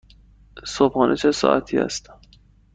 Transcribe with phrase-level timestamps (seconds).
[0.65, 2.09] صبحانه چه ساعتی است؟